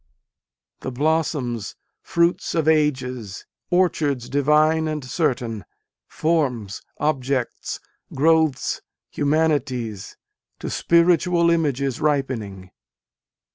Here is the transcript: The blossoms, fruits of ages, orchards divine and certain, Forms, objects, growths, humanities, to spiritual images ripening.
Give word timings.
The 0.79 0.89
blossoms, 0.91 1.75
fruits 2.01 2.55
of 2.55 2.67
ages, 2.67 3.45
orchards 3.69 4.29
divine 4.29 4.87
and 4.87 5.05
certain, 5.05 5.63
Forms, 6.07 6.81
objects, 6.97 7.79
growths, 8.11 8.81
humanities, 9.11 10.17
to 10.57 10.71
spiritual 10.71 11.51
images 11.51 12.01
ripening. 12.01 12.71